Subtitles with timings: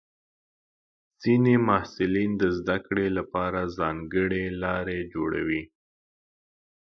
[1.21, 5.63] ځینې محصلین د زده کړې لپاره ځانګړې لارې جوړوي.